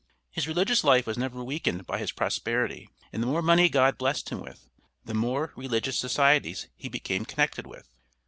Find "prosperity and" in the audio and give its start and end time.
2.11-3.21